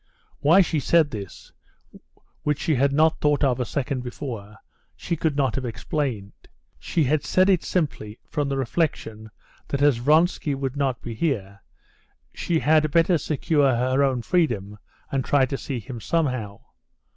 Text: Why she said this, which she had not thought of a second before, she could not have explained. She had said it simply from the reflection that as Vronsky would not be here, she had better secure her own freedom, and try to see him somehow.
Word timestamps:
Why 0.39 0.61
she 0.61 0.79
said 0.79 1.11
this, 1.11 1.51
which 2.41 2.57
she 2.59 2.73
had 2.73 2.91
not 2.91 3.21
thought 3.21 3.43
of 3.43 3.59
a 3.59 3.65
second 3.65 4.01
before, 4.01 4.57
she 4.95 5.15
could 5.15 5.35
not 5.37 5.53
have 5.53 5.63
explained. 5.63 6.31
She 6.79 7.03
had 7.03 7.23
said 7.23 7.51
it 7.51 7.63
simply 7.63 8.17
from 8.27 8.49
the 8.49 8.57
reflection 8.57 9.29
that 9.67 9.83
as 9.83 9.97
Vronsky 9.97 10.55
would 10.55 10.75
not 10.75 11.03
be 11.03 11.13
here, 11.13 11.61
she 12.33 12.57
had 12.61 12.89
better 12.89 13.19
secure 13.19 13.75
her 13.75 14.03
own 14.03 14.23
freedom, 14.23 14.79
and 15.11 15.23
try 15.23 15.45
to 15.45 15.55
see 15.55 15.79
him 15.79 16.01
somehow. 16.01 16.61